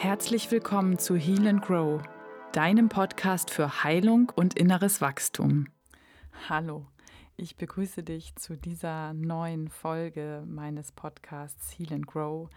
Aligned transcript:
Herzlich 0.00 0.48
willkommen 0.52 0.96
zu 1.00 1.16
Heal 1.16 1.48
and 1.48 1.60
Grow, 1.60 2.00
deinem 2.52 2.88
Podcast 2.88 3.50
für 3.50 3.82
Heilung 3.82 4.30
und 4.36 4.56
inneres 4.56 5.00
Wachstum. 5.00 5.66
Hallo, 6.48 6.86
ich 7.36 7.56
begrüße 7.56 8.04
dich 8.04 8.36
zu 8.36 8.56
dieser 8.56 9.12
neuen 9.12 9.66
Folge 9.66 10.44
meines 10.46 10.92
Podcasts 10.92 11.76
Heal 11.76 11.94
and 11.94 12.06
Grow, 12.06 12.48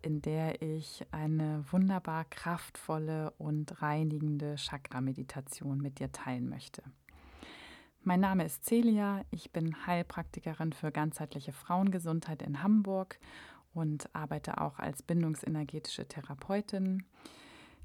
in 0.00 0.22
der 0.22 0.62
ich 0.62 1.04
eine 1.10 1.64
wunderbar 1.72 2.24
kraftvolle 2.24 3.32
und 3.32 3.82
reinigende 3.82 4.54
Chakra-Meditation 4.54 5.78
mit 5.78 5.98
dir 5.98 6.12
teilen 6.12 6.48
möchte. 6.48 6.84
Mein 8.04 8.20
Name 8.20 8.44
ist 8.44 8.64
Celia, 8.64 9.22
ich 9.32 9.50
bin 9.50 9.88
Heilpraktikerin 9.88 10.72
für 10.72 10.92
ganzheitliche 10.92 11.52
Frauengesundheit 11.52 12.42
in 12.42 12.62
Hamburg 12.62 13.18
und 13.76 14.08
arbeite 14.14 14.60
auch 14.60 14.78
als 14.78 15.02
bindungsenergetische 15.02 16.08
Therapeutin. 16.08 17.04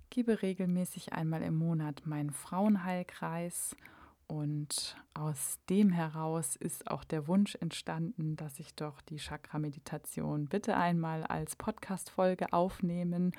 Gebe 0.09 0.41
regelmäßig 0.41 1.13
einmal 1.13 1.41
im 1.41 1.55
Monat 1.55 2.05
meinen 2.05 2.31
Frauenheilkreis 2.31 3.75
und 4.27 4.95
aus 5.13 5.59
dem 5.69 5.91
heraus 5.91 6.55
ist 6.55 6.89
auch 6.89 7.03
der 7.03 7.27
Wunsch 7.27 7.55
entstanden, 7.55 8.37
dass 8.37 8.59
ich 8.59 8.73
doch 8.75 9.01
die 9.01 9.17
Chakra-Meditation 9.17 10.45
bitte 10.45 10.77
einmal 10.77 11.23
als 11.25 11.57
Podcast-Folge 11.57 12.53
aufnehmen 12.53 13.33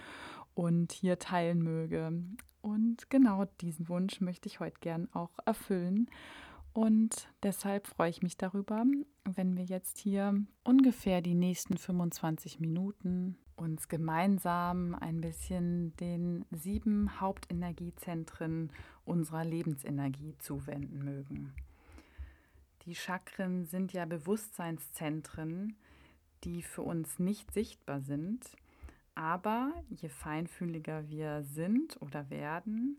und 0.55 0.93
hier 0.93 1.19
teilen 1.19 1.63
möge. 1.63 2.13
Und 2.61 3.09
genau 3.09 3.47
diesen 3.63 3.89
Wunsch 3.89 4.21
möchte 4.21 4.49
ich 4.49 4.61
heute 4.61 4.79
gern 4.81 5.09
auch 5.15 5.33
erfüllen 5.47 6.11
und 6.73 7.29
deshalb 7.43 7.87
freue 7.87 8.11
ich 8.11 8.23
mich 8.23 8.37
darüber, 8.37 8.85
wenn 9.25 9.57
wir 9.57 9.65
jetzt 9.65 9.99
hier 9.99 10.35
ungefähr 10.65 11.21
die 11.21 11.35
nächsten 11.35 11.77
25 11.77 12.61
Minuten 12.61 13.37
uns 13.57 13.89
gemeinsam 13.89 14.95
ein 14.95 15.21
bisschen 15.21 15.95
den 15.97 16.47
sieben 16.51 17.21
Hauptenergiezentren 17.21 18.73
unserer 19.05 19.45
Lebensenergie 19.45 20.35
zuwenden 20.39 21.05
mögen. 21.05 21.53
Die 22.87 22.95
Chakren 22.95 23.67
sind 23.67 23.93
ja 23.93 24.07
Bewusstseinszentren, 24.07 25.77
die 26.43 26.63
für 26.63 26.83
uns 26.83 27.19
nicht 27.19 27.53
sichtbar 27.53 28.01
sind, 28.01 28.57
aber 29.15 29.73
je 29.91 30.09
feinfühliger 30.09 31.09
wir 31.09 31.43
sind 31.43 32.01
oder 32.01 32.31
werden, 32.31 32.99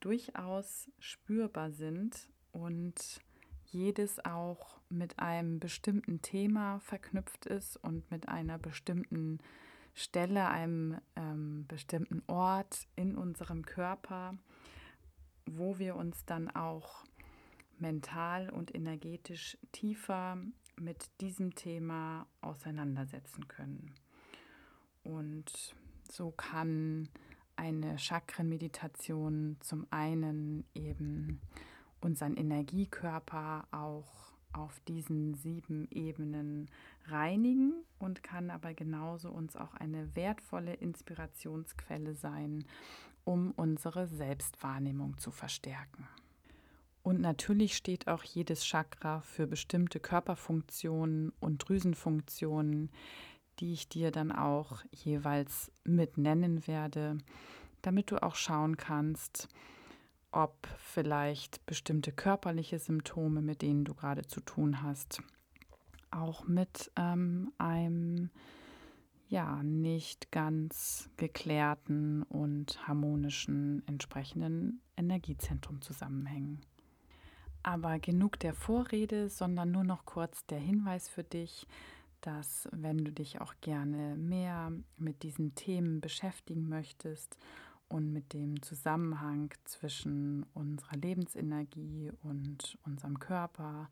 durchaus 0.00 0.88
spürbar 1.00 1.72
sind 1.72 2.28
und 2.56 3.20
jedes 3.66 4.24
auch 4.24 4.80
mit 4.88 5.18
einem 5.18 5.60
bestimmten 5.60 6.22
Thema 6.22 6.80
verknüpft 6.80 7.44
ist 7.44 7.76
und 7.76 8.10
mit 8.10 8.28
einer 8.28 8.58
bestimmten 8.58 9.40
Stelle, 9.92 10.48
einem 10.48 10.98
ähm, 11.16 11.66
bestimmten 11.68 12.22
Ort 12.26 12.86
in 12.96 13.14
unserem 13.14 13.64
Körper, 13.66 14.34
wo 15.44 15.78
wir 15.78 15.96
uns 15.96 16.24
dann 16.24 16.50
auch 16.50 17.04
mental 17.78 18.48
und 18.48 18.74
energetisch 18.74 19.58
tiefer 19.72 20.38
mit 20.78 21.10
diesem 21.20 21.54
Thema 21.54 22.26
auseinandersetzen 22.40 23.48
können. 23.48 23.94
Und 25.02 25.74
so 26.10 26.30
kann 26.30 27.08
eine 27.56 27.98
Chakrenmeditation 27.98 29.56
zum 29.60 29.86
einen 29.90 30.64
eben 30.74 31.40
unseren 32.06 32.36
Energiekörper 32.36 33.66
auch 33.72 34.32
auf 34.52 34.78
diesen 34.86 35.34
sieben 35.34 35.88
Ebenen 35.90 36.70
reinigen 37.06 37.74
und 37.98 38.22
kann 38.22 38.50
aber 38.50 38.74
genauso 38.74 39.28
uns 39.28 39.56
auch 39.56 39.74
eine 39.74 40.14
wertvolle 40.14 40.74
Inspirationsquelle 40.74 42.14
sein, 42.14 42.64
um 43.24 43.50
unsere 43.50 44.06
Selbstwahrnehmung 44.06 45.18
zu 45.18 45.32
verstärken. 45.32 46.06
Und 47.02 47.20
natürlich 47.20 47.76
steht 47.76 48.06
auch 48.06 48.22
jedes 48.22 48.64
Chakra 48.64 49.20
für 49.20 49.48
bestimmte 49.48 49.98
Körperfunktionen 49.98 51.32
und 51.40 51.58
Drüsenfunktionen, 51.58 52.92
die 53.58 53.72
ich 53.72 53.88
dir 53.88 54.12
dann 54.12 54.30
auch 54.30 54.84
jeweils 54.92 55.72
mit 55.82 56.18
nennen 56.18 56.68
werde, 56.68 57.18
damit 57.82 58.12
du 58.12 58.22
auch 58.22 58.36
schauen 58.36 58.76
kannst, 58.76 59.48
ob 60.32 60.66
vielleicht 60.78 61.64
bestimmte 61.66 62.12
körperliche 62.12 62.78
Symptome, 62.78 63.40
mit 63.42 63.62
denen 63.62 63.84
du 63.84 63.94
gerade 63.94 64.26
zu 64.26 64.40
tun 64.40 64.82
hast, 64.82 65.22
auch 66.10 66.46
mit 66.46 66.90
ähm, 66.96 67.52
einem 67.58 68.30
ja 69.28 69.62
nicht 69.62 70.30
ganz 70.30 71.10
geklärten 71.16 72.22
und 72.24 72.86
harmonischen 72.86 73.82
entsprechenden 73.86 74.80
Energiezentrum 74.96 75.82
zusammenhängen. 75.82 76.60
Aber 77.62 77.98
genug 77.98 78.38
der 78.38 78.54
Vorrede, 78.54 79.28
sondern 79.28 79.72
nur 79.72 79.82
noch 79.82 80.04
kurz 80.04 80.46
der 80.46 80.60
Hinweis 80.60 81.08
für 81.08 81.24
dich, 81.24 81.66
dass 82.20 82.68
wenn 82.72 82.98
du 82.98 83.10
dich 83.10 83.40
auch 83.40 83.54
gerne 83.60 84.16
mehr 84.16 84.72
mit 84.96 85.22
diesen 85.22 85.54
Themen 85.54 86.00
beschäftigen 86.00 86.68
möchtest 86.68 87.36
und 87.88 88.12
mit 88.12 88.32
dem 88.32 88.62
Zusammenhang 88.62 89.50
zwischen 89.64 90.44
unserer 90.54 90.96
Lebensenergie 90.96 92.12
und 92.22 92.78
unserem 92.84 93.18
Körper, 93.18 93.88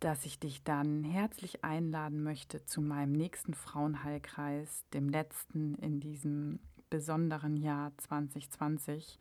dass 0.00 0.26
ich 0.26 0.38
dich 0.38 0.62
dann 0.62 1.02
herzlich 1.04 1.64
einladen 1.64 2.22
möchte 2.22 2.64
zu 2.64 2.80
meinem 2.80 3.12
nächsten 3.12 3.54
Frauenheilkreis, 3.54 4.84
dem 4.92 5.08
letzten 5.08 5.74
in 5.76 6.00
diesem 6.00 6.60
besonderen 6.90 7.56
Jahr 7.56 7.92
2020, 7.98 9.18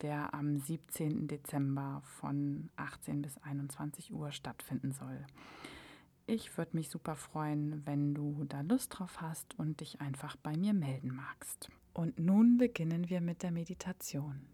der 0.00 0.34
am 0.34 0.58
17. 0.58 1.28
Dezember 1.28 2.02
von 2.04 2.70
18 2.76 3.22
bis 3.22 3.38
21 3.38 4.12
Uhr 4.12 4.32
stattfinden 4.32 4.92
soll. 4.92 5.24
Ich 6.26 6.56
würde 6.56 6.76
mich 6.76 6.88
super 6.88 7.14
freuen, 7.14 7.84
wenn 7.86 8.14
du 8.14 8.44
da 8.48 8.60
Lust 8.62 8.98
drauf 8.98 9.20
hast 9.20 9.58
und 9.58 9.80
dich 9.80 10.00
einfach 10.00 10.36
bei 10.36 10.56
mir 10.56 10.72
melden 10.72 11.14
magst. 11.14 11.70
Und 11.94 12.18
nun 12.18 12.56
beginnen 12.56 13.10
wir 13.10 13.20
mit 13.20 13.42
der 13.42 13.50
Meditation. 13.50 14.46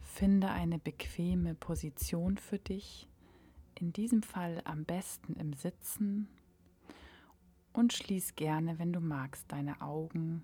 Finde 0.00 0.50
eine 0.50 0.78
bequeme 0.78 1.54
Position 1.54 2.38
für 2.38 2.58
dich, 2.58 3.06
in 3.74 3.92
diesem 3.92 4.22
Fall 4.22 4.62
am 4.64 4.84
besten 4.84 5.34
im 5.34 5.52
Sitzen 5.52 6.28
und 7.74 7.92
schließ 7.92 8.34
gerne, 8.34 8.78
wenn 8.78 8.92
du 8.92 9.00
magst, 9.00 9.52
deine 9.52 9.82
Augen, 9.82 10.42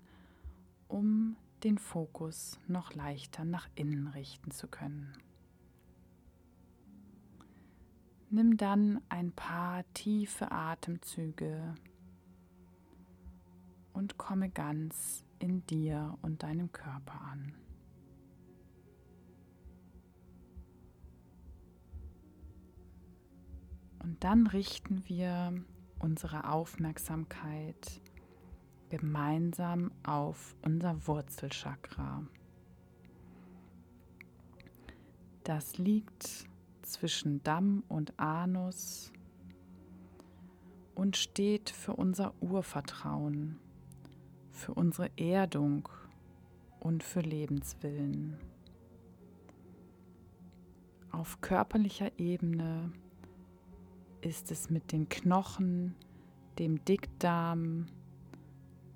um 0.87 1.35
den 1.63 1.79
Fokus 1.79 2.59
noch 2.67 2.93
leichter 2.93 3.45
nach 3.45 3.67
innen 3.73 4.07
richten 4.07 4.51
zu 4.51 4.67
können. 4.67 5.11
Nimm 8.33 8.57
dann 8.57 8.99
ein 9.09 9.31
paar 9.31 9.83
tiefe 9.93 10.51
Atemzüge 10.51 11.75
und 13.93 14.17
komme 14.17 14.49
ganz 14.49 15.23
in 15.37 15.63
dir 15.67 16.17
und 16.23 16.41
deinem 16.41 16.71
Körper 16.71 17.21
an. 17.21 17.53
Und 23.99 24.23
dann 24.23 24.47
richten 24.47 25.07
wir 25.07 25.53
unsere 25.99 26.49
Aufmerksamkeit 26.49 28.01
gemeinsam 28.89 29.91
auf 30.01 30.55
unser 30.63 31.05
Wurzelchakra. 31.05 32.25
Das 35.43 35.77
liegt 35.77 36.47
zwischen 36.83 37.43
Damm 37.43 37.83
und 37.87 38.19
Anus 38.19 39.11
und 40.95 41.17
steht 41.17 41.69
für 41.69 41.95
unser 41.95 42.33
Urvertrauen, 42.41 43.59
für 44.51 44.73
unsere 44.73 45.09
Erdung 45.17 45.89
und 46.79 47.03
für 47.03 47.21
Lebenswillen. 47.21 48.37
Auf 51.11 51.41
körperlicher 51.41 52.11
Ebene 52.19 52.91
ist 54.21 54.51
es 54.51 54.69
mit 54.69 54.91
den 54.91 55.09
Knochen, 55.09 55.95
dem 56.59 56.83
Dickdarm, 56.85 57.87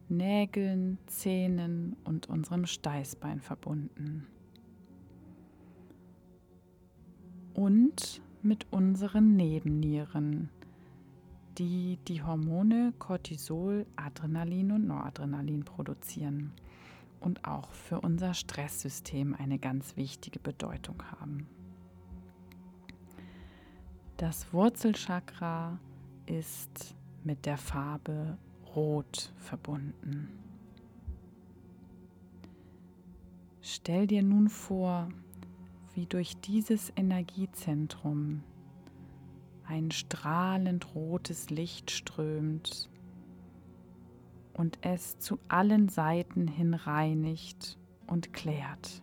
Nägeln, 0.10 0.98
Zähnen 1.08 1.96
und 2.04 2.28
unserem 2.28 2.66
Steißbein 2.66 3.42
verbunden. 3.42 4.28
Und 7.58 8.22
mit 8.44 8.68
unseren 8.70 9.36
Nebennieren, 9.36 10.50
die 11.58 11.98
die 12.08 12.22
Hormone 12.22 12.94
Cortisol, 13.00 13.88
Adrenalin 13.96 14.72
und 14.72 14.88
Noradrenalin 14.88 15.66
produzieren 15.66 16.54
und 17.20 17.46
auch 17.46 17.72
für 17.72 18.00
unser 18.00 18.36
Stresssystem 18.36 19.34
eine 19.34 19.58
ganz 19.58 19.98
wichtige 19.98 20.40
Bedeutung 20.40 21.02
haben. 21.20 21.48
Das 24.18 24.54
Wurzelchakra 24.54 25.80
ist 26.28 26.96
mit 27.24 27.48
der 27.48 27.58
Farbe 27.58 28.38
Rot 28.76 29.34
verbunden. 29.38 30.30
Stell 33.62 34.06
dir 34.06 34.22
nun 34.22 34.48
vor, 34.48 35.10
wie 35.98 36.06
durch 36.06 36.40
dieses 36.42 36.94
Energiezentrum 36.96 38.44
ein 39.66 39.90
strahlend 39.90 40.94
rotes 40.94 41.50
Licht 41.50 41.90
strömt 41.90 42.88
und 44.54 44.78
es 44.82 45.18
zu 45.18 45.40
allen 45.48 45.90
Seiten 45.90 46.48
hin 46.48 46.76
reinigt 46.76 47.80
und 48.06 48.32
klärt. 48.32 49.02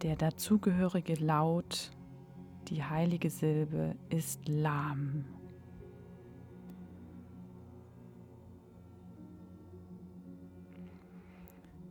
Der 0.00 0.16
dazugehörige 0.16 1.14
Laut, 1.14 1.90
die 2.68 2.82
heilige 2.82 3.30
Silbe, 3.30 3.94
ist 4.08 4.48
lahm. 4.48 5.24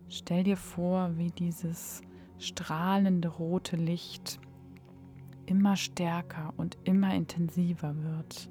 Stell 0.09 0.43
dir 0.43 0.57
vor, 0.57 1.17
wie 1.17 1.31
dieses 1.31 2.01
strahlende 2.37 3.27
rote 3.27 3.75
Licht 3.75 4.39
immer 5.45 5.75
stärker 5.75 6.53
und 6.57 6.77
immer 6.83 7.13
intensiver 7.13 7.95
wird 8.03 8.49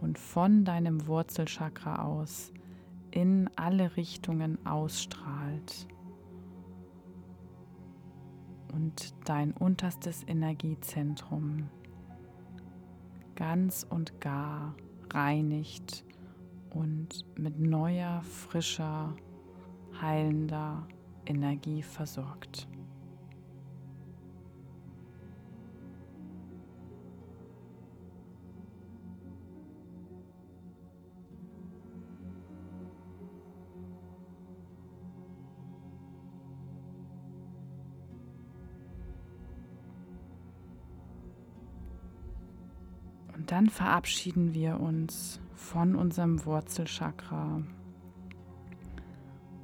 und 0.00 0.18
von 0.18 0.64
deinem 0.64 1.06
Wurzelchakra 1.06 2.04
aus 2.04 2.52
in 3.10 3.48
alle 3.56 3.96
Richtungen 3.96 4.64
ausstrahlt 4.66 5.88
und 8.72 9.14
dein 9.24 9.52
unterstes 9.52 10.22
Energiezentrum 10.26 11.68
ganz 13.36 13.86
und 13.88 14.20
gar 14.20 14.74
reinigt 15.12 16.04
und 16.70 17.24
mit 17.38 17.58
neuer, 17.58 18.22
frischer, 18.22 19.14
heilender 20.00 20.86
Energie 21.26 21.82
versorgt. 21.82 22.68
Dann 43.50 43.68
verabschieden 43.68 44.54
wir 44.54 44.78
uns 44.78 45.40
von 45.54 45.96
unserem 45.96 46.44
Wurzelchakra 46.44 47.62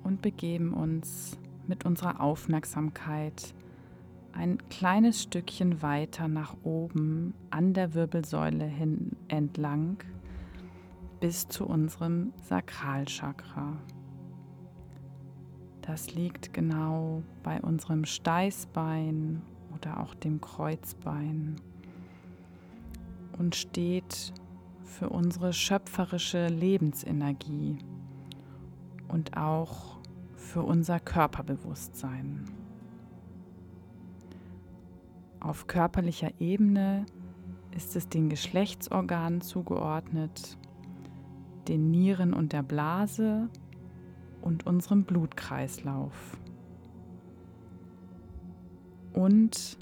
und 0.03 0.23
begeben 0.23 0.73
uns 0.73 1.39
mit 1.69 1.87
unserer 1.87 2.21
Aufmerksamkeit 2.21 3.55
ein 4.33 4.59
kleines 4.71 5.23
Stückchen 5.23 5.83
weiter 5.83 6.27
nach 6.27 6.57
oben 6.65 7.33
an 7.51 7.75
der 7.75 7.95
Wirbelsäule 7.95 8.65
hin 8.65 9.13
entlang 9.29 9.99
bis 11.21 11.47
zu 11.47 11.65
unserem 11.65 12.33
Sakralchakra. 12.43 13.77
Das 15.83 16.13
liegt 16.13 16.53
genau 16.53 17.23
bei 17.45 17.61
unserem 17.61 18.05
Steißbein 18.05 19.43
oder 19.77 20.01
auch 20.01 20.17
dem 20.17 20.41
Kreuzbein 20.41 21.61
und 23.39 23.55
steht 23.55 24.33
für 24.83 25.11
unsere 25.11 25.53
schöpferische 25.53 26.49
Lebensenergie 26.49 27.79
und 29.09 29.37
auch 29.37 29.99
für 30.35 30.63
unser 30.63 31.01
Körperbewusstsein. 31.01 32.45
Auf 35.41 35.67
körperlicher 35.67 36.31
Ebene 36.41 37.07
ist 37.77 37.95
es 37.95 38.09
den 38.09 38.29
Geschlechtsorganen 38.29 39.43
zugeordnet, 39.43 40.57
den 41.69 41.91
Nieren 41.91 42.33
und 42.33 42.53
der 42.53 42.63
Blase 42.63 43.49
und 44.41 44.67
unserem 44.67 45.05
Blutkreislauf. 45.05 46.39
Und 49.13 49.79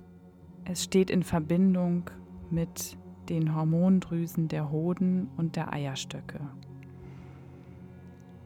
es 0.65 0.83
steht 0.83 1.11
in 1.11 1.23
Verbindung 1.23 2.11
mit 2.51 2.97
den 3.29 3.55
Hormondrüsen 3.55 4.49
der 4.49 4.71
Hoden 4.71 5.29
und 5.37 5.57
der 5.57 5.73
Eierstöcke. 5.73 6.41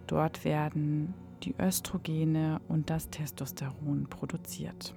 Dort 0.06 0.44
werden 0.44 1.14
die 1.42 1.54
Östrogene 1.60 2.60
und 2.68 2.90
das 2.90 3.10
Testosteron 3.10 4.06
produziert. 4.08 4.94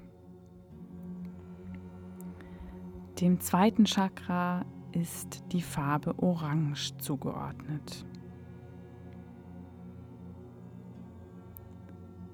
Dem 3.20 3.40
zweiten 3.40 3.86
Chakra 3.86 4.66
ist 4.94 5.44
die 5.52 5.62
Farbe 5.62 6.18
Orange 6.18 6.98
zugeordnet. 6.98 8.06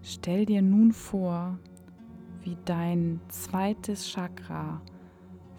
Stell 0.02 0.46
dir 0.46 0.62
nun 0.62 0.94
vor, 0.94 1.60
wie 2.42 2.58
dein 2.64 3.20
zweites 3.28 4.10
Chakra 4.10 4.82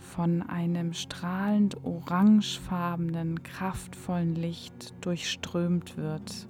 von 0.08 0.42
einem 0.42 0.94
strahlend 0.94 1.84
orangefarbenen, 1.84 3.42
kraftvollen 3.42 4.34
Licht 4.34 4.94
durchströmt 5.02 5.96
wird 5.96 6.48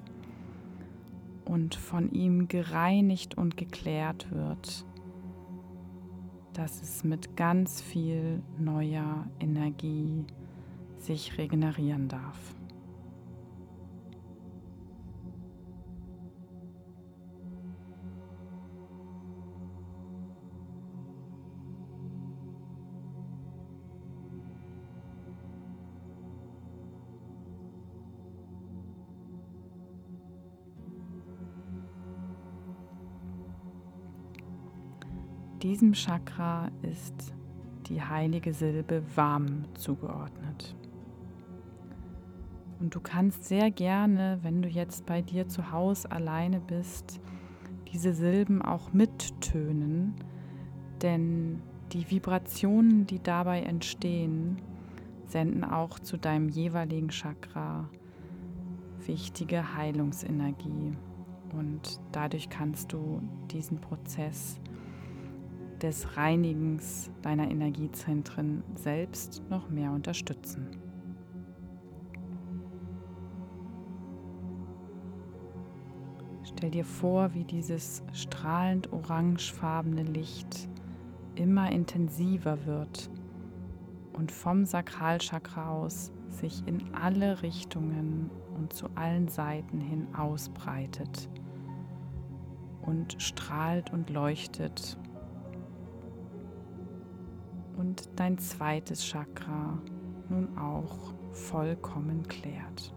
und 1.45 1.75
von 1.75 2.11
ihm 2.13 2.49
gereinigt 2.49 3.37
und 3.37 3.57
geklärt 3.57 4.31
wird, 4.31 4.87
dass 6.53 6.83
es 6.83 7.05
mit 7.05 7.37
ganz 7.37 7.83
viel 7.83 8.43
neuer 8.59 9.27
Energie 9.41 10.25
sich 10.99 11.37
regenerieren 11.37 12.09
darf. 12.09 12.58
Diesem 35.63 35.93
Chakra 35.93 36.71
ist 36.83 37.35
die 37.89 38.01
heilige 38.01 38.55
Silbe 38.55 39.03
Vam 39.17 39.65
zugeordnet. 39.75 40.77
Und 42.79 42.95
du 42.95 43.01
kannst 43.01 43.43
sehr 43.43 43.73
gerne, 43.73 44.39
wenn 44.43 44.63
du 44.63 44.69
jetzt 44.69 45.05
bei 45.05 45.21
dir 45.21 45.49
zu 45.49 45.73
Hause 45.73 46.13
alleine 46.13 46.61
bist, 46.61 47.21
diese 47.93 48.15
Silben 48.15 48.63
auch 48.63 48.93
mittönen, 48.93 50.15
denn 51.03 51.61
die 51.91 52.09
Vibrationen, 52.09 53.09
die 53.09 53.21
dabei 53.21 53.63
entstehen, 53.63 54.63
senden 55.27 55.65
auch 55.65 55.99
zu 55.99 56.19
deinem 56.19 56.49
jeweiligen 56.49 57.09
Chakra 57.09 57.89
wichtige 59.05 59.75
Heilungsenergie. 59.75 60.93
Und 61.53 62.01
dadurch 62.13 62.49
kannst 62.49 62.93
du 62.93 63.21
diesen 63.51 63.81
Prozess 63.81 64.61
des 65.83 66.17
Reinigens 66.17 67.11
deiner 67.23 67.51
Energiezentren 67.51 68.63
selbst 68.75 69.43
noch 69.49 69.71
mehr 69.71 69.93
unterstützen. 69.93 70.69
Stell 76.45 76.71
dir 76.71 76.85
vor, 76.85 77.35
wie 77.35 77.45
dieses 77.45 78.03
strahlend 78.13 78.93
orangefarbene 78.93 80.03
Licht 80.03 80.69
immer 81.37 81.71
intensiver 81.71 82.67
wird 82.67 83.11
und 84.13 84.33
vom 84.33 84.65
Sakralchakra 84.65 85.71
aus 85.71 86.11
sich 86.29 86.67
in 86.67 86.83
alle 86.95 87.43
Richtungen 87.43 88.31
und 88.57 88.73
zu 88.73 88.89
allen 88.97 89.29
Seiten 89.29 89.81
hin 89.81 90.09
ausbreitet 90.15 91.29
und 92.83 93.21
strahlt 93.23 93.93
und 93.93 94.11
leuchtet 94.11 94.99
und 97.99 98.09
dein 98.17 98.39
zweites 98.39 99.05
Chakra 99.05 99.79
nun 100.29 100.57
auch 100.59 101.15
vollkommen 101.33 102.27
klärt. 102.29 102.95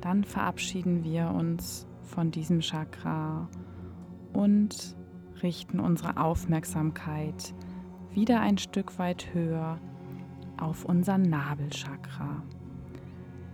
Dann 0.00 0.24
verabschieden 0.24 1.04
wir 1.04 1.28
uns 1.30 1.86
von 2.02 2.30
diesem 2.30 2.60
Chakra 2.60 3.48
und 4.32 4.96
richten 5.42 5.80
unsere 5.80 6.16
Aufmerksamkeit 6.16 7.54
wieder 8.12 8.40
ein 8.40 8.58
Stück 8.58 8.98
weit 8.98 9.32
höher 9.32 9.78
auf 10.56 10.84
unser 10.84 11.18
Nabelchakra, 11.18 12.42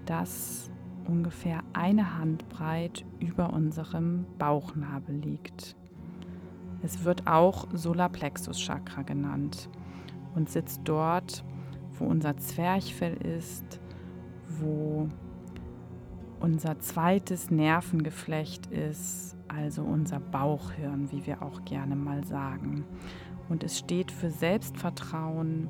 das 0.05 0.71
ungefähr 1.07 1.62
eine 1.73 2.19
Handbreit 2.19 3.05
über 3.21 3.52
unserem 3.52 4.26
Bauchnabel 4.38 5.16
liegt. 5.16 5.76
Es 6.83 7.05
wird 7.05 7.26
auch 7.26 7.66
Solarplexus 7.73 8.59
Chakra 8.59 9.02
genannt 9.02 9.69
und 10.35 10.50
sitzt 10.50 10.83
dort, 10.85 11.45
wo 11.99 12.05
unser 12.05 12.37
Zwerchfell 12.37 13.16
ist, 13.16 13.81
wo 14.61 15.09
unser 16.40 16.78
zweites 16.81 17.50
Nervengeflecht 17.50 18.66
ist, 18.66 19.36
also 19.56 19.82
unser 19.82 20.20
Bauchhirn, 20.20 21.10
wie 21.10 21.26
wir 21.26 21.42
auch 21.42 21.64
gerne 21.64 21.96
mal 21.96 22.25
sagen. 22.25 22.84
Und 23.48 23.64
es 23.64 23.78
steht 23.78 24.10
für 24.10 24.30
Selbstvertrauen, 24.30 25.68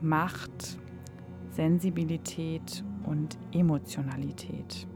Macht, 0.00 0.78
Sensibilität 1.50 2.84
und 3.04 3.38
Emotionalität. 3.52 4.86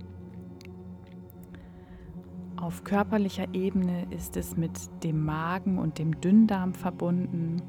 Auf 2.56 2.84
körperlicher 2.84 3.52
Ebene 3.54 4.06
ist 4.10 4.36
es 4.36 4.56
mit 4.56 4.78
dem 5.02 5.24
Magen 5.24 5.78
und 5.78 5.98
dem 5.98 6.20
Dünndarm 6.20 6.74
verbunden, 6.74 7.60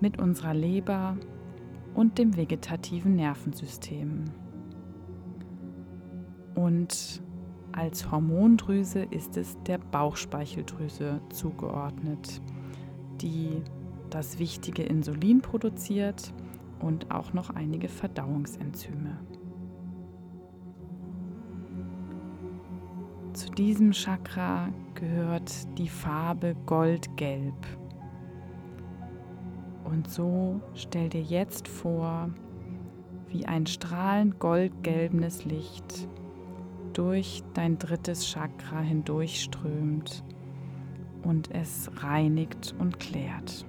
mit 0.00 0.18
unserer 0.18 0.54
Leber 0.54 1.16
und 1.94 2.18
dem 2.18 2.36
vegetativen 2.36 3.14
Nervensystem. 3.14 4.24
Und 6.56 7.22
als 7.76 8.10
Hormondrüse 8.10 9.02
ist 9.10 9.36
es 9.36 9.56
der 9.64 9.78
Bauchspeicheldrüse 9.78 11.20
zugeordnet, 11.30 12.40
die 13.20 13.62
das 14.10 14.38
wichtige 14.38 14.84
Insulin 14.84 15.40
produziert 15.40 16.32
und 16.78 17.10
auch 17.10 17.32
noch 17.32 17.50
einige 17.50 17.88
Verdauungsenzyme. 17.88 19.18
Zu 23.32 23.50
diesem 23.50 23.90
Chakra 23.90 24.68
gehört 24.94 25.52
die 25.76 25.88
Farbe 25.88 26.54
Goldgelb. 26.66 27.66
Und 29.82 30.08
so 30.08 30.60
stell 30.74 31.08
dir 31.08 31.22
jetzt 31.22 31.66
vor, 31.66 32.30
wie 33.28 33.46
ein 33.46 33.66
strahlend 33.66 34.38
goldgelbenes 34.38 35.44
Licht 35.44 36.08
durch 36.94 37.42
dein 37.52 37.78
drittes 37.78 38.26
Chakra 38.26 38.80
hindurchströmt 38.80 40.24
und 41.22 41.50
es 41.50 41.90
reinigt 42.02 42.74
und 42.78 42.98
klärt. 42.98 43.66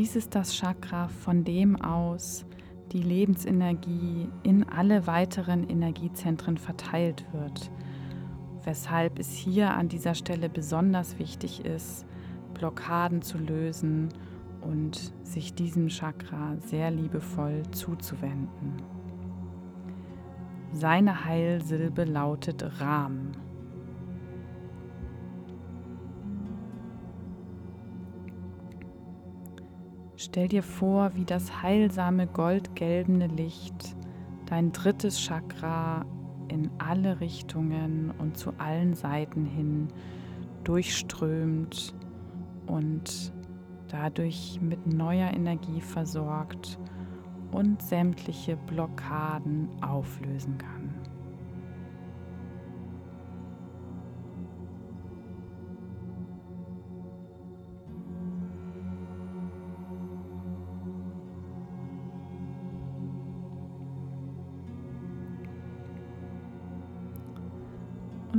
Dies 0.00 0.16
ist 0.16 0.34
das 0.34 0.54
Chakra, 0.54 1.08
von 1.08 1.44
dem 1.44 1.76
aus 1.76 2.46
die 2.90 3.02
Lebensenergie 3.02 4.30
in 4.42 4.66
alle 4.66 5.06
weiteren 5.06 5.68
Energiezentren 5.68 6.56
verteilt 6.56 7.26
wird, 7.34 7.70
weshalb 8.64 9.18
es 9.18 9.34
hier 9.34 9.74
an 9.74 9.90
dieser 9.90 10.14
Stelle 10.14 10.48
besonders 10.48 11.18
wichtig 11.18 11.66
ist, 11.66 12.06
Blockaden 12.54 13.20
zu 13.20 13.36
lösen 13.36 14.08
und 14.62 15.12
sich 15.22 15.52
diesem 15.52 15.88
Chakra 15.88 16.56
sehr 16.60 16.90
liebevoll 16.90 17.60
zuzuwenden. 17.70 18.80
Seine 20.72 21.26
Heilsilbe 21.26 22.04
lautet 22.04 22.80
Ram. 22.80 23.32
Stell 30.22 30.48
dir 30.48 30.62
vor, 30.62 31.14
wie 31.14 31.24
das 31.24 31.62
heilsame 31.62 32.26
goldgelbene 32.26 33.26
Licht 33.28 33.96
dein 34.44 34.70
drittes 34.70 35.18
Chakra 35.18 36.04
in 36.48 36.70
alle 36.76 37.20
Richtungen 37.20 38.12
und 38.18 38.36
zu 38.36 38.52
allen 38.58 38.92
Seiten 38.92 39.46
hin 39.46 39.88
durchströmt 40.62 41.94
und 42.66 43.32
dadurch 43.88 44.60
mit 44.60 44.86
neuer 44.86 45.32
Energie 45.32 45.80
versorgt 45.80 46.78
und 47.50 47.80
sämtliche 47.80 48.58
Blockaden 48.58 49.70
auflösen 49.80 50.58
kann. 50.58 50.79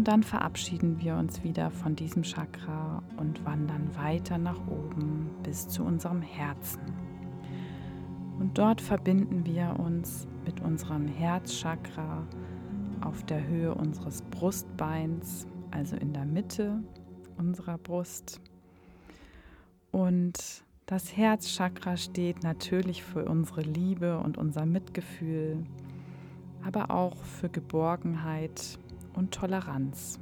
Und 0.01 0.07
dann 0.07 0.23
verabschieden 0.23 0.99
wir 0.99 1.15
uns 1.15 1.43
wieder 1.43 1.69
von 1.69 1.95
diesem 1.95 2.23
Chakra 2.23 3.03
und 3.17 3.45
wandern 3.45 3.95
weiter 3.95 4.39
nach 4.39 4.59
oben 4.65 5.29
bis 5.43 5.67
zu 5.67 5.83
unserem 5.83 6.23
Herzen. 6.23 6.81
Und 8.39 8.57
dort 8.57 8.81
verbinden 8.81 9.45
wir 9.45 9.79
uns 9.79 10.27
mit 10.43 10.59
unserem 10.59 11.07
Herzchakra 11.07 12.25
auf 13.01 13.23
der 13.27 13.47
Höhe 13.47 13.75
unseres 13.75 14.23
Brustbeins, 14.23 15.45
also 15.69 15.95
in 15.97 16.13
der 16.13 16.25
Mitte 16.25 16.81
unserer 17.37 17.77
Brust. 17.77 18.41
Und 19.91 20.63
das 20.87 21.15
Herzchakra 21.15 21.95
steht 21.95 22.41
natürlich 22.41 23.03
für 23.03 23.25
unsere 23.25 23.61
Liebe 23.61 24.17
und 24.17 24.39
unser 24.39 24.65
Mitgefühl, 24.65 25.63
aber 26.65 26.89
auch 26.89 27.17
für 27.17 27.49
Geborgenheit 27.49 28.79
und 29.13 29.31
Toleranz. 29.31 30.19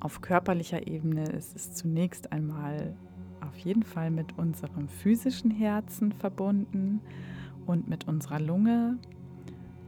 Auf 0.00 0.20
körperlicher 0.20 0.86
Ebene 0.86 1.24
ist 1.24 1.56
es 1.56 1.72
zunächst 1.72 2.32
einmal 2.32 2.94
auf 3.40 3.56
jeden 3.58 3.82
Fall 3.82 4.10
mit 4.10 4.38
unserem 4.38 4.88
physischen 4.88 5.50
Herzen 5.50 6.12
verbunden 6.12 7.00
und 7.66 7.88
mit 7.88 8.06
unserer 8.06 8.40
Lunge, 8.40 8.98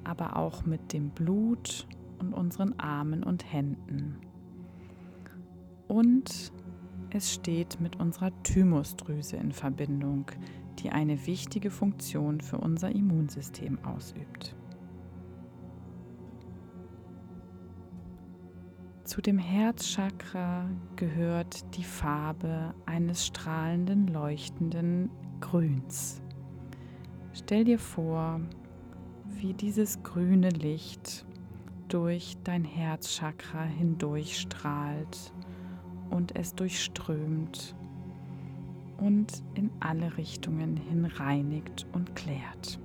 aber 0.04 0.37
auch 0.37 0.64
mit 0.64 0.92
dem 0.92 1.11
Blut 1.11 1.87
und 2.18 2.32
unseren 2.32 2.78
Armen 2.78 3.23
und 3.23 3.52
Händen. 3.52 4.18
Und 5.87 6.52
es 7.11 7.32
steht 7.32 7.80
mit 7.80 7.97
unserer 7.97 8.30
Thymusdrüse 8.42 9.37
in 9.37 9.52
Verbindung, 9.52 10.26
die 10.78 10.90
eine 10.90 11.26
wichtige 11.26 11.70
Funktion 11.70 12.40
für 12.40 12.58
unser 12.58 12.90
Immunsystem 12.90 13.78
ausübt. 13.85 14.54
Zu 19.09 19.23
dem 19.23 19.38
Herzchakra 19.38 20.69
gehört 20.97 21.79
die 21.79 21.83
Farbe 21.83 22.75
eines 22.85 23.25
strahlenden, 23.25 24.07
leuchtenden 24.09 25.09
Grüns. 25.41 26.21
Stell 27.33 27.65
dir 27.65 27.79
vor, 27.79 28.43
wie 29.25 29.55
dieses 29.55 30.03
grüne 30.03 30.50
Licht 30.50 31.25
durch 31.88 32.37
dein 32.45 32.65
Herzchakra 32.65 33.62
hindurch 33.62 34.38
strahlt 34.38 35.33
und 36.11 36.37
es 36.37 36.55
durchströmt 36.55 37.75
und 38.99 39.43
in 39.55 39.71
alle 39.81 40.19
Richtungen 40.19 40.77
hin 40.77 41.07
reinigt 41.07 41.87
und 41.93 42.15
klärt. 42.15 42.79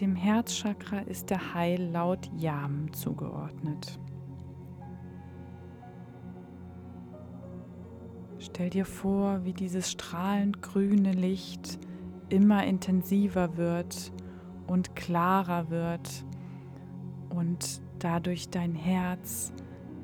Dem 0.00 0.16
Herzchakra 0.16 1.00
ist 1.00 1.28
der 1.28 1.52
Heillaut 1.52 2.30
Yam 2.34 2.90
zugeordnet. 2.94 4.00
Stell 8.38 8.70
dir 8.70 8.86
vor, 8.86 9.44
wie 9.44 9.52
dieses 9.52 9.90
strahlend 9.90 10.62
grüne 10.62 11.12
Licht 11.12 11.78
immer 12.30 12.64
intensiver 12.64 13.58
wird 13.58 14.10
und 14.66 14.96
klarer 14.96 15.68
wird 15.68 16.24
und 17.28 17.82
dadurch 17.98 18.48
dein 18.48 18.74
Herz 18.74 19.52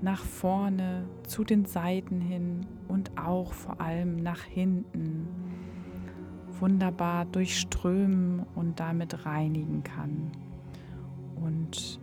nach 0.02 0.22
vorne, 0.22 1.08
zu 1.26 1.42
den 1.42 1.64
Seiten 1.64 2.20
hin 2.20 2.66
und 2.86 3.16
auch 3.16 3.54
vor 3.54 3.80
allem 3.80 4.16
nach 4.16 4.42
hinten 4.42 5.26
wunderbar 6.60 7.24
durchströmen 7.26 8.44
und 8.54 8.80
damit 8.80 9.26
reinigen 9.26 9.82
kann. 9.82 10.32
Und 11.36 12.00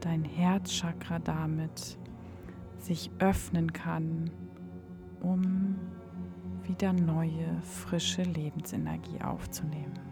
dein 0.00 0.24
Herzchakra 0.24 1.18
damit 1.18 1.98
sich 2.78 3.10
öffnen 3.18 3.72
kann 3.72 4.30
um 5.20 5.76
wieder 6.62 6.92
neue, 6.92 7.60
frische 7.62 8.22
Lebensenergie 8.22 9.20
aufzunehmen. 9.22 10.09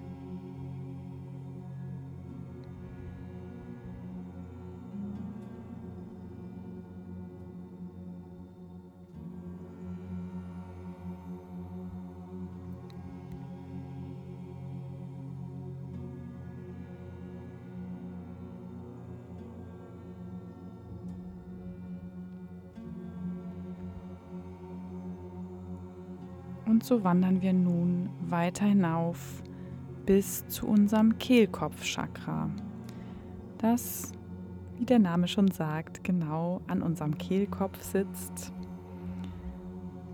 Und 26.78 26.84
so 26.84 27.02
wandern 27.02 27.42
wir 27.42 27.52
nun 27.52 28.08
weiter 28.20 28.64
hinauf 28.64 29.42
bis 30.06 30.46
zu 30.46 30.68
unserem 30.68 31.18
Kehlkopfchakra, 31.18 32.50
das, 33.58 34.12
wie 34.76 34.84
der 34.84 35.00
Name 35.00 35.26
schon 35.26 35.50
sagt, 35.50 36.04
genau 36.04 36.60
an 36.68 36.82
unserem 36.82 37.18
Kehlkopf 37.18 37.82
sitzt. 37.82 38.52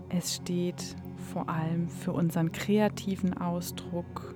Es 0.09 0.37
steht 0.37 0.95
vor 1.31 1.49
allem 1.49 1.87
für 1.87 2.13
unseren 2.13 2.51
kreativen 2.51 3.37
Ausdruck, 3.37 4.33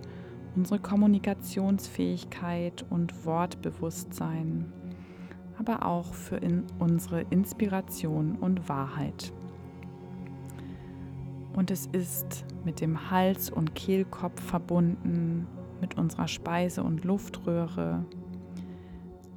unsere 0.56 0.80
Kommunikationsfähigkeit 0.80 2.86
und 2.92 3.26
Wortbewusstsein, 3.26 4.72
aber 5.58 5.84
auch 5.84 6.14
für 6.14 6.38
in 6.38 6.66
unsere 6.78 7.22
Inspiration 7.32 8.36
und 8.36 8.70
Wahrheit 8.70 9.34
und 11.60 11.72
es 11.72 11.88
ist 11.88 12.46
mit 12.64 12.80
dem 12.80 13.12
Hals- 13.12 13.50
und 13.50 13.76
Kehlkopf 13.76 14.42
verbunden, 14.42 15.46
mit 15.82 15.98
unserer 15.98 16.30
Speise- 16.30 16.84
und 16.84 17.04
Luftröhre, 17.04 18.06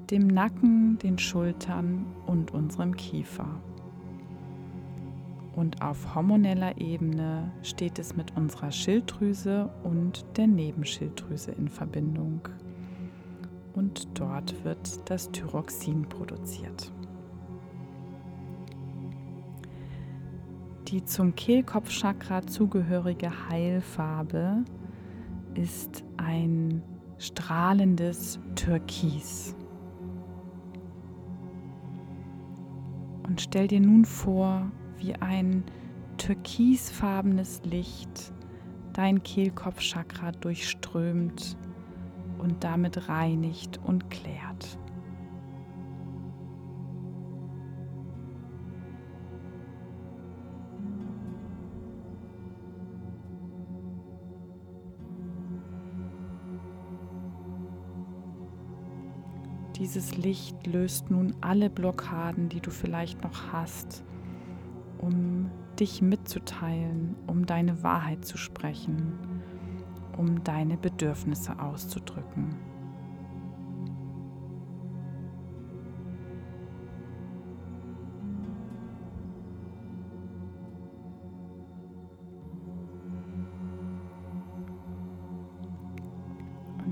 dem 0.08 0.28
Nacken, 0.28 0.98
den 0.98 1.18
Schultern 1.18 2.06
und 2.26 2.52
unserem 2.52 2.94
Kiefer. 2.94 3.60
Und 5.56 5.82
auf 5.82 6.14
hormoneller 6.14 6.80
Ebene 6.80 7.50
steht 7.64 7.98
es 7.98 8.14
mit 8.14 8.36
unserer 8.36 8.70
Schilddrüse 8.70 9.68
und 9.82 10.24
der 10.36 10.46
Nebenschilddrüse 10.46 11.50
in 11.50 11.68
Verbindung. 11.68 12.40
Und 13.74 14.06
dort 14.14 14.64
wird 14.64 15.10
das 15.10 15.28
Thyroxin 15.32 16.08
produziert. 16.08 16.92
Die 20.92 21.02
zum 21.02 21.34
Kehlkopfchakra 21.34 22.46
zugehörige 22.46 23.48
Heilfarbe 23.48 24.62
ist 25.54 26.04
ein 26.18 26.82
strahlendes 27.16 28.38
Türkis. 28.56 29.56
Und 33.22 33.40
stell 33.40 33.68
dir 33.68 33.80
nun 33.80 34.04
vor, 34.04 34.70
wie 34.98 35.14
ein 35.14 35.64
türkisfarbenes 36.18 37.62
Licht 37.64 38.34
dein 38.92 39.22
Kehlkopfchakra 39.22 40.32
durchströmt 40.32 41.56
und 42.36 42.62
damit 42.64 43.08
reinigt 43.08 43.80
und 43.82 44.10
klärt. 44.10 44.78
Dieses 59.82 60.16
Licht 60.16 60.64
löst 60.68 61.10
nun 61.10 61.34
alle 61.40 61.68
Blockaden, 61.68 62.48
die 62.48 62.60
du 62.60 62.70
vielleicht 62.70 63.24
noch 63.24 63.52
hast, 63.52 64.04
um 64.98 65.50
dich 65.80 66.00
mitzuteilen, 66.00 67.16
um 67.26 67.46
deine 67.46 67.82
Wahrheit 67.82 68.24
zu 68.24 68.36
sprechen, 68.38 69.18
um 70.16 70.44
deine 70.44 70.76
Bedürfnisse 70.76 71.58
auszudrücken. 71.58 72.54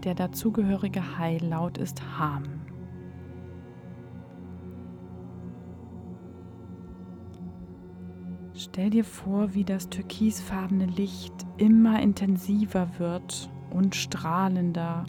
Der 0.02 0.16
dazugehörige 0.16 1.18
Heillaut 1.18 1.78
ist 1.78 2.02
Ham. 2.18 2.69
Stell 8.72 8.90
dir 8.90 9.04
vor, 9.04 9.52
wie 9.52 9.64
das 9.64 9.88
türkisfarbene 9.88 10.86
Licht 10.86 11.34
immer 11.56 12.00
intensiver 12.00 12.88
wird 12.98 13.50
und 13.70 13.96
strahlender 13.96 15.04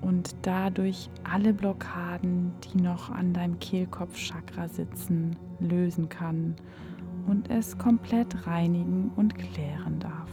und 0.00 0.34
dadurch 0.40 1.10
alle 1.22 1.52
Blockaden, 1.52 2.52
die 2.64 2.80
noch 2.80 3.10
an 3.10 3.34
deinem 3.34 3.58
Kehlkopfchakra 3.58 4.68
sitzen, 4.68 5.36
lösen 5.60 6.08
kann 6.08 6.56
und 7.26 7.50
es 7.50 7.76
komplett 7.76 8.46
reinigen 8.46 9.10
und 9.16 9.34
klären 9.34 9.98
darf. 9.98 10.30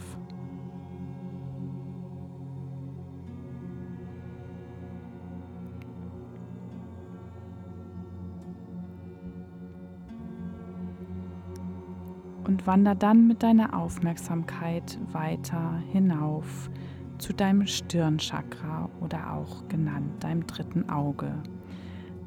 Und 12.44 12.66
wander 12.66 12.94
dann 12.94 13.26
mit 13.26 13.42
deiner 13.42 13.76
Aufmerksamkeit 13.76 14.98
weiter 15.12 15.82
hinauf 15.92 16.70
zu 17.18 17.32
deinem 17.32 17.66
Stirnchakra 17.66 18.90
oder 19.00 19.32
auch 19.32 19.66
genannt 19.68 20.22
deinem 20.22 20.46
dritten 20.46 20.88
Auge, 20.90 21.42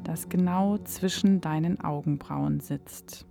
das 0.04 0.30
genau 0.30 0.78
zwischen 0.80 1.42
deinen 1.42 1.82
Augenbrauen 1.82 2.60
sitzt. 2.60 3.26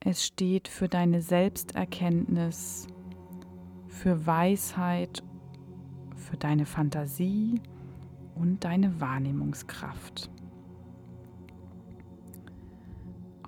Es 0.00 0.24
steht 0.24 0.68
für 0.68 0.88
deine 0.88 1.20
Selbsterkenntnis, 1.20 2.86
für 3.86 4.26
Weisheit, 4.26 5.22
für 6.16 6.38
deine 6.38 6.64
Fantasie 6.64 7.60
und 8.34 8.64
deine 8.64 8.98
Wahrnehmungskraft. 8.98 10.29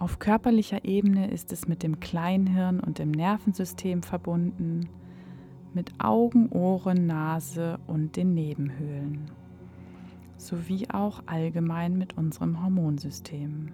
Auf 0.03 0.19
körperlicher 0.19 0.85
Ebene 0.85 1.31
ist 1.31 1.53
es 1.53 1.69
mit 1.69 1.85
dem 1.85 2.01
Kleinhirn 2.01 2.81
und 2.81 2.99
dem 2.99 3.13
Nervensystem 3.13 4.03
verbunden, 4.03 4.89
mit 5.75 5.93
Augen, 5.99 6.49
Ohren, 6.49 7.07
Nase 7.07 7.79
und 7.87 8.17
den 8.17 8.35
Nebenhöhlen, 8.35 9.31
sowie 10.37 10.89
auch 10.91 11.23
allgemein 11.27 11.97
mit 11.97 12.19
unserem 12.19 12.65
Hormonsystem. 12.65 13.69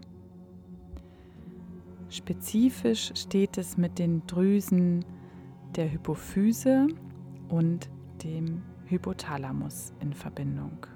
Spezifisch 2.11 3.11
steht 3.15 3.57
es 3.57 3.79
mit 3.79 3.99
den 3.99 4.27
Drüsen 4.27 5.07
der 5.77 5.91
Hypophyse 5.91 6.89
und 7.49 7.89
dem 8.23 8.61
Hypothalamus 8.85 9.95
in 10.01 10.13
Verbindung. 10.13 10.89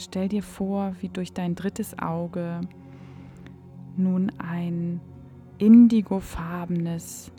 Stell 0.00 0.28
dir 0.28 0.44
vor, 0.44 0.94
wie 1.00 1.08
durch 1.08 1.32
dein 1.32 1.56
drittes 1.56 1.98
Auge 1.98 2.60
nun 3.96 4.30
ein 4.38 5.00
indigofarbenes, 5.58 7.32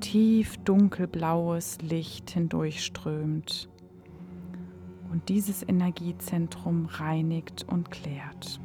tief 0.00 0.56
dunkelblaues 0.64 1.82
Licht 1.82 2.30
hindurchströmt 2.30 3.68
und 5.12 5.28
dieses 5.28 5.62
Energiezentrum 5.68 6.86
reinigt 6.86 7.66
und 7.68 7.90
klärt. 7.90 8.58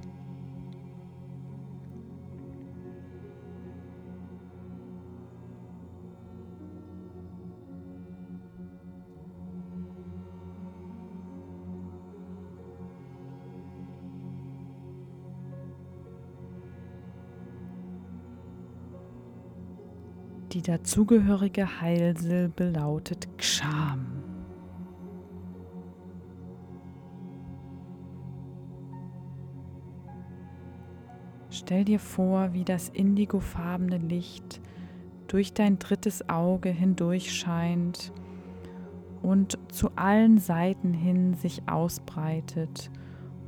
Die 20.53 20.61
dazugehörige 20.61 21.81
Heilsilbe 21.81 22.69
lautet 22.69 23.27
Gsham. 23.39 24.05
Stell 31.49 31.85
dir 31.85 31.97
vor, 31.97 32.53
wie 32.53 32.65
das 32.65 32.89
indigofarbene 32.89 33.97
Licht 33.97 34.61
durch 35.25 35.53
dein 35.53 35.79
drittes 35.79 36.29
Auge 36.29 36.69
hindurch 36.69 37.33
scheint 37.33 38.11
und 39.23 39.57
zu 39.71 39.89
allen 39.95 40.37
Seiten 40.37 40.93
hin 40.93 41.33
sich 41.33 41.67
ausbreitet, 41.67 42.91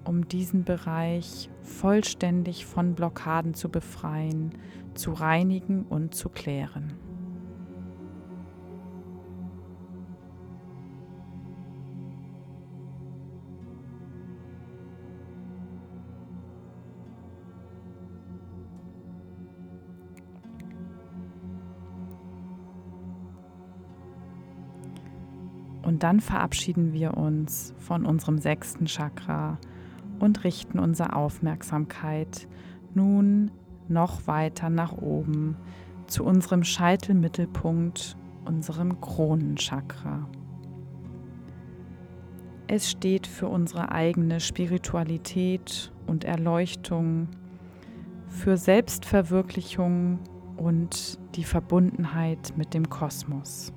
um 0.06 0.28
diesen 0.28 0.64
Bereich 0.64 1.50
vollständig 1.62 2.66
von 2.66 2.96
Blockaden 2.96 3.54
zu 3.54 3.70
befreien, 3.70 4.52
zu 4.94 5.12
reinigen 5.12 5.84
und 5.84 6.16
zu 6.16 6.30
klären. 6.30 6.94
Und 25.82 26.02
dann 26.02 26.20
verabschieden 26.20 26.94
wir 26.94 27.16
uns 27.16 27.74
von 27.78 28.06
unserem 28.06 28.40
sechsten 28.40 28.86
Chakra 28.86 29.60
und 30.20 30.44
richten 30.44 30.80
unsere 30.80 31.16
Aufmerksamkeit 31.16 32.48
nun 32.94 33.52
noch 33.88 34.28
weiter 34.28 34.70
nach 34.70 34.98
oben 34.98 35.58
zu 36.08 36.24
unserem 36.24 36.64
Scheitelmittelpunkt, 36.64 38.16
unserem 38.46 39.02
Kronenchakra. 39.02 40.28
Es 42.68 42.90
steht 42.90 43.28
für 43.28 43.48
unsere 43.48 43.92
eigene 43.92 44.40
Spiritualität 44.40 45.92
und 46.08 46.24
Erleuchtung, 46.24 47.28
für 48.28 48.58
Selbstverwirklichung 48.58 50.20
und 50.58 51.20
die 51.36 51.44
Verbundenheit 51.44 52.54
mit 52.58 52.74
dem 52.74 52.90
Kosmos. 52.90 53.72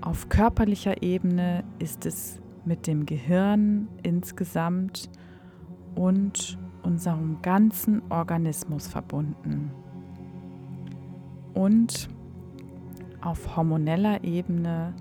Auf 0.00 0.28
körperlicher 0.28 1.02
Ebene 1.02 1.64
ist 1.78 2.06
es 2.06 2.40
mit 2.66 2.86
dem 2.86 3.06
Gehirn 3.06 3.88
insgesamt 4.02 5.08
und 5.94 6.58
unserem 6.82 7.40
ganzen 7.42 8.02
Organismus 8.10 8.86
verbunden. 8.86 9.72
Und 11.54 12.08
auf 13.20 13.56
hormoneller 13.56 14.22
Ebene 14.24 14.94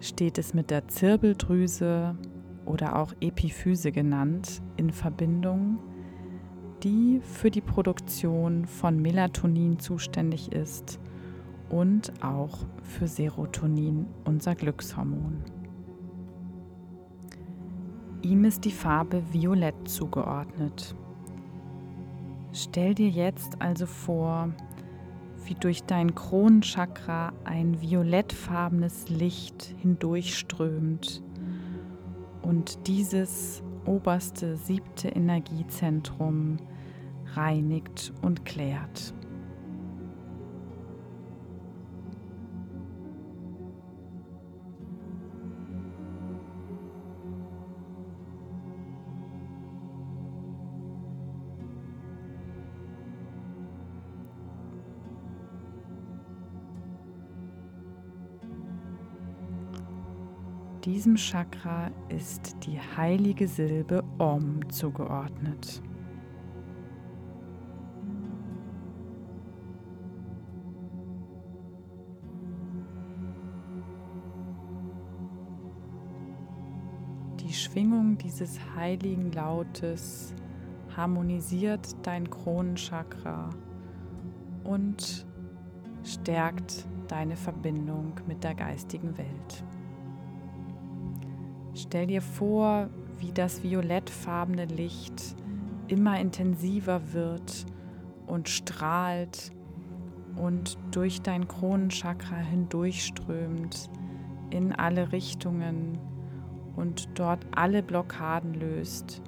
steht 0.00 0.38
es 0.38 0.54
mit 0.54 0.70
der 0.70 0.88
Zirbeldrüse 0.88 2.16
oder 2.64 2.96
auch 2.98 3.12
Epiphyse 3.20 3.92
genannt 3.92 4.62
in 4.76 4.90
Verbindung, 4.90 5.78
die 6.82 7.20
für 7.22 7.50
die 7.50 7.60
Produktion 7.60 8.66
von 8.66 9.00
Melatonin 9.00 9.78
zuständig 9.78 10.50
ist 10.52 10.98
und 11.68 12.12
auch 12.22 12.66
für 12.82 13.06
Serotonin, 13.06 14.06
unser 14.24 14.54
Glückshormon. 14.54 15.61
Ihm 18.22 18.44
ist 18.44 18.64
die 18.64 18.70
Farbe 18.70 19.20
Violett 19.32 19.88
zugeordnet. 19.88 20.94
Stell 22.52 22.94
dir 22.94 23.08
jetzt 23.08 23.60
also 23.60 23.86
vor, 23.86 24.50
wie 25.44 25.54
durch 25.54 25.82
dein 25.82 26.14
Kronenchakra 26.14 27.32
ein 27.42 27.80
violettfarbenes 27.80 29.08
Licht 29.08 29.74
hindurchströmt 29.78 31.20
und 32.42 32.86
dieses 32.86 33.62
oberste 33.86 34.56
siebte 34.56 35.08
Energiezentrum 35.08 36.58
reinigt 37.34 38.12
und 38.22 38.44
klärt. 38.44 39.14
Diesem 60.84 61.16
Chakra 61.16 61.92
ist 62.08 62.56
die 62.66 62.76
heilige 62.96 63.46
Silbe 63.46 64.02
Om 64.18 64.68
zugeordnet. 64.68 65.80
Die 77.38 77.52
Schwingung 77.52 78.18
dieses 78.18 78.58
heiligen 78.74 79.30
Lautes 79.30 80.34
harmonisiert 80.96 81.94
dein 82.02 82.28
Kronenchakra 82.28 83.50
und 84.64 85.26
stärkt 86.02 86.88
deine 87.06 87.36
Verbindung 87.36 88.14
mit 88.26 88.42
der 88.42 88.56
geistigen 88.56 89.16
Welt. 89.16 89.64
Stell 91.82 92.06
dir 92.06 92.22
vor, 92.22 92.90
wie 93.18 93.32
das 93.32 93.64
violettfarbene 93.64 94.66
Licht 94.66 95.34
immer 95.88 96.20
intensiver 96.20 97.12
wird 97.12 97.66
und 98.28 98.48
strahlt 98.48 99.50
und 100.36 100.78
durch 100.92 101.22
dein 101.22 101.48
Kronenchakra 101.48 102.36
hindurchströmt 102.36 103.90
in 104.50 104.72
alle 104.72 105.10
Richtungen 105.10 105.98
und 106.76 107.08
dort 107.16 107.44
alle 107.50 107.82
Blockaden 107.82 108.54
löst, 108.54 109.20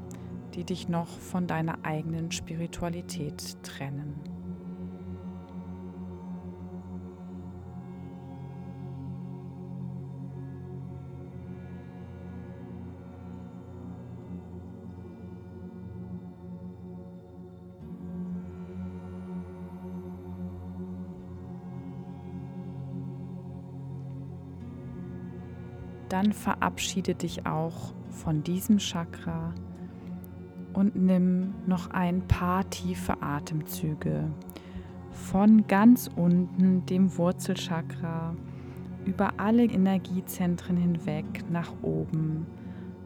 die 0.55 0.62
dich 0.62 0.88
noch 0.88 1.09
von 1.09 1.49
deiner 1.49 1.85
eigenen 1.85 2.31
Spiritualität 2.31 3.61
trennen. 3.64 4.34
Dann 26.14 26.33
verabschiede 26.33 27.16
dich 27.16 27.44
auch 27.44 27.92
von 28.09 28.44
diesem 28.44 28.79
Chakra 28.79 29.53
und 30.72 30.94
nimm 30.94 31.55
noch 31.66 31.90
ein 31.90 32.29
paar 32.29 32.70
tiefe 32.70 33.20
Atemzüge 33.20 34.31
von 35.11 35.66
ganz 35.66 36.09
unten, 36.14 36.87
dem 36.87 37.18
Wurzelchakra, 37.18 38.37
über 39.05 39.40
alle 39.40 39.64
Energiezentren 39.64 40.77
hinweg 40.77 41.50
nach 41.50 41.72
oben, 41.83 42.46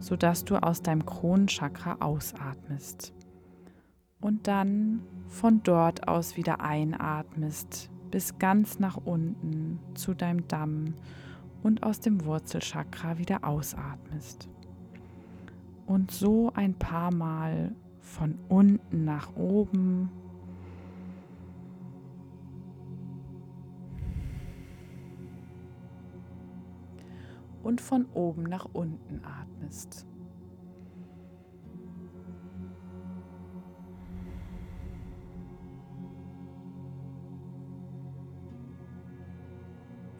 sodass 0.01 0.45
du 0.45 0.63
aus 0.63 0.83
deinem 0.83 1.07
Kronenchakra 1.07 1.97
ausatmest. 2.01 3.15
Und 4.21 4.49
dann 4.49 5.01
von 5.29 5.63
dort 5.63 6.09
aus 6.09 6.37
wieder 6.37 6.61
einatmest 6.61 7.91
bis 8.11 8.39
ganz 8.39 8.79
nach 8.79 8.99
unten 8.99 9.81
zu 9.95 10.13
deinem 10.13 10.47
Damm 10.47 10.93
und 11.63 11.83
aus 11.83 12.01
dem 12.01 12.25
Wurzelchakra 12.25 13.19
wieder 13.19 13.45
ausatmest. 13.45 14.49
Und 15.87 16.11
so 16.11 16.53
ein 16.55 16.75
paar 16.75 17.13
Mal 17.13 17.75
von 18.01 18.39
unten 18.49 19.05
nach 19.05 19.35
oben. 19.37 20.11
Und 27.63 27.81
von 27.81 28.07
oben 28.15 28.45
nach 28.45 28.67
unten 28.73 29.23
atmest. 29.25 30.07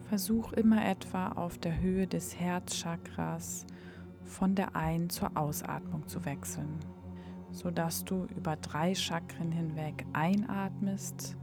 Versuch 0.09 0.53
immer 0.53 0.83
etwa 0.83 1.33
auf 1.33 1.59
der 1.59 1.81
Höhe 1.81 2.07
des 2.07 2.39
Herzchakras 2.39 3.67
von 4.23 4.55
der 4.55 4.75
Ein- 4.75 5.11
zur 5.11 5.37
Ausatmung 5.37 6.07
zu 6.07 6.25
wechseln, 6.25 6.79
sodass 7.51 8.05
du 8.05 8.25
über 8.35 8.55
drei 8.55 8.95
Chakren 8.95 9.51
hinweg 9.51 10.07
einatmest 10.13 11.37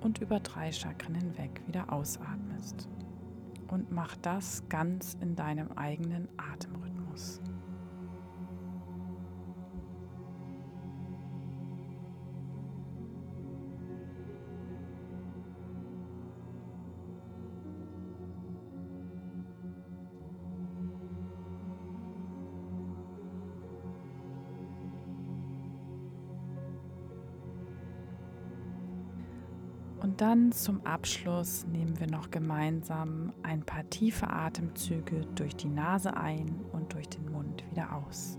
und 0.00 0.18
über 0.18 0.40
drei 0.40 0.72
Chakren 0.72 1.14
hinweg 1.14 1.62
wieder 1.68 1.92
ausatmest. 1.92 2.88
Und 3.68 3.92
mach 3.92 4.16
das 4.16 4.64
ganz 4.68 5.16
in 5.20 5.36
deinem 5.36 5.70
eigenen 5.70 6.28
Atemrhythmus. 6.38 7.40
Und 30.00 30.22
dann 30.22 30.50
zum 30.50 30.84
Abschluss 30.86 31.66
nehmen 31.66 32.00
wir 32.00 32.06
noch 32.06 32.30
gemeinsam 32.30 33.34
ein 33.42 33.62
paar 33.62 33.88
tiefe 33.90 34.30
Atemzüge 34.30 35.26
durch 35.34 35.54
die 35.54 35.68
Nase 35.68 36.16
ein 36.16 36.58
und 36.72 36.94
durch 36.94 37.08
den 37.08 37.30
Mund 37.30 37.62
wieder 37.70 37.94
aus. 37.94 38.38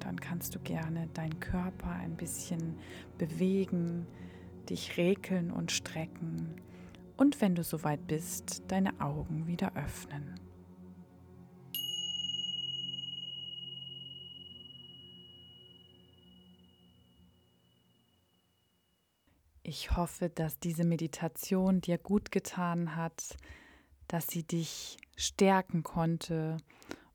Dann 0.00 0.20
kannst 0.20 0.54
du 0.54 0.58
gerne 0.60 1.08
deinen 1.14 1.40
Körper 1.40 1.90
ein 1.90 2.14
bisschen 2.14 2.78
bewegen, 3.16 4.06
dich 4.66 4.96
rekeln 4.96 5.50
und 5.50 5.72
strecken 5.72 6.60
und 7.16 7.40
wenn 7.40 7.54
du 7.54 7.64
soweit 7.64 8.06
bist, 8.06 8.62
deine 8.68 9.00
Augen 9.00 9.46
wieder 9.46 9.74
öffnen. 9.74 10.38
Ich 19.62 19.96
hoffe, 19.96 20.28
dass 20.28 20.60
diese 20.60 20.84
Meditation 20.84 21.80
dir 21.80 21.98
gut 21.98 22.30
getan 22.30 22.94
hat, 22.94 23.36
dass 24.06 24.28
sie 24.28 24.44
dich 24.44 24.96
stärken 25.16 25.82
konnte, 25.82 26.58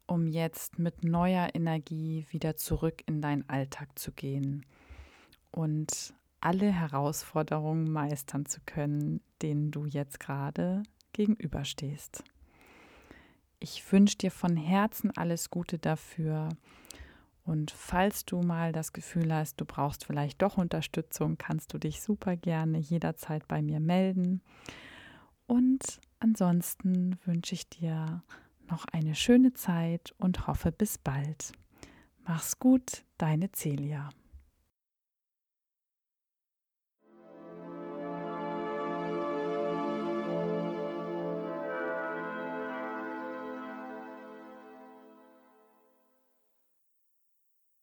um 0.05 0.27
jetzt 0.27 0.77
mit 0.77 1.05
neuer 1.05 1.49
Energie 1.53 2.25
wieder 2.29 2.57
zurück 2.57 3.03
in 3.05 3.21
deinen 3.21 3.47
Alltag 3.47 3.97
zu 3.97 4.11
gehen 4.11 4.65
und 5.51 6.13
alle 6.41 6.71
Herausforderungen 6.71 7.91
meistern 7.91 8.45
zu 8.45 8.59
können, 8.65 9.21
denen 9.41 9.71
du 9.71 9.85
jetzt 9.85 10.19
gerade 10.19 10.83
gegenüberstehst. 11.13 12.23
Ich 13.59 13.91
wünsche 13.91 14.17
dir 14.17 14.31
von 14.31 14.57
Herzen 14.57 15.11
alles 15.15 15.49
Gute 15.49 15.77
dafür. 15.77 16.49
Und 17.43 17.71
falls 17.71 18.25
du 18.25 18.41
mal 18.41 18.71
das 18.71 18.93
Gefühl 18.93 19.33
hast, 19.33 19.61
du 19.61 19.65
brauchst 19.65 20.05
vielleicht 20.05 20.41
doch 20.41 20.57
Unterstützung, 20.57 21.37
kannst 21.37 21.73
du 21.73 21.77
dich 21.77 22.01
super 22.01 22.35
gerne 22.35 22.79
jederzeit 22.79 23.47
bei 23.47 23.61
mir 23.61 23.79
melden. 23.79 24.41
Und 25.47 25.99
ansonsten 26.19 27.19
wünsche 27.25 27.55
ich 27.55 27.69
dir 27.69 28.23
noch 28.69 28.85
eine 28.91 29.15
schöne 29.15 29.53
Zeit 29.53 30.13
und 30.17 30.47
hoffe 30.47 30.71
bis 30.71 30.97
bald. 30.97 31.51
Mach's 32.25 32.57
gut, 32.57 33.03
deine 33.17 33.51
Celia. 33.51 34.09